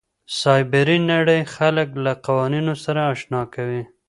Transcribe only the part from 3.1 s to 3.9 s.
اشنا کوي.